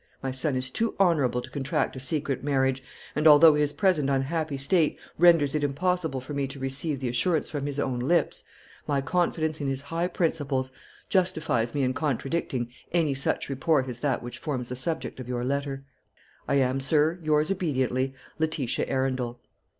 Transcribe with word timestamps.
My 0.23 0.31
son 0.31 0.55
is 0.55 0.71
too 0.71 0.95
honourable 0.99 1.43
to 1.43 1.49
contract 1.51 1.95
a 1.95 1.99
secret 1.99 2.43
marriage; 2.43 2.81
and 3.15 3.27
although 3.27 3.53
his 3.53 3.71
present 3.71 4.09
unhappy 4.09 4.57
state 4.57 4.97
renders 5.19 5.53
it 5.53 5.63
impossible 5.63 6.19
for 6.19 6.33
me 6.33 6.47
to 6.47 6.57
receive 6.57 6.99
the 6.99 7.07
assurance 7.07 7.51
from 7.51 7.67
his 7.67 7.79
own 7.79 7.99
lips, 7.99 8.43
my 8.87 8.99
confidence 8.99 9.61
in 9.61 9.67
his 9.67 9.83
high 9.83 10.07
principles 10.07 10.71
justifies 11.07 11.75
me 11.75 11.83
in 11.83 11.93
contradicting 11.93 12.71
any 12.91 13.13
such 13.13 13.47
report 13.47 13.87
as 13.87 13.99
that 13.99 14.23
which 14.23 14.39
forms 14.39 14.69
the 14.69 14.75
subject 14.75 15.19
of 15.19 15.27
your 15.27 15.45
letter. 15.45 15.83
"I 16.47 16.55
am, 16.55 16.79
sir, 16.79 17.19
"Yours 17.21 17.51
obediently, 17.51 18.15
"LETITIA 18.39 18.87
ARUNDEL." 18.91 19.39